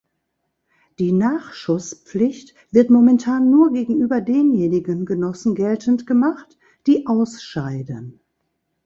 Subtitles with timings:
[0.97, 8.19] Die Nachschusspflicht wird momentan nur gegenüber denjenigen Genossen geltend gemacht, die ausscheiden.